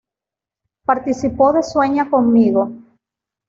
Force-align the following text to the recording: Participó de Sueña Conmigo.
Participó 0.83 1.53
de 1.53 1.61
Sueña 1.61 2.09
Conmigo. 2.09 2.71